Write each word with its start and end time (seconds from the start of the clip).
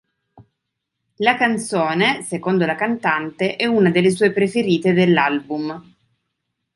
La 1.17 1.35
canzone, 1.37 2.23
secondo 2.23 2.65
la 2.65 2.73
cantante, 2.73 3.55
è 3.55 3.67
una 3.67 3.91
delle 3.91 4.09
sue 4.09 4.31
preferite 4.31 4.93
dell'album. 4.93 5.79